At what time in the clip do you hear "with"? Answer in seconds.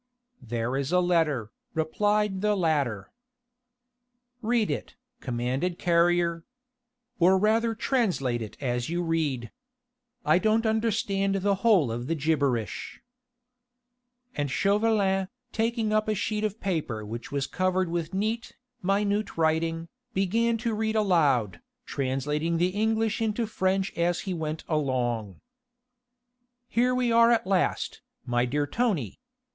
17.89-18.11